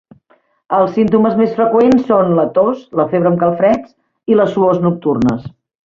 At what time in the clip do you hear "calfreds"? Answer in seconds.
3.45-3.97